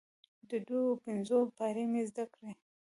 [0.49, 2.49] د دوو او پنځو پاړۍ مې زده ده،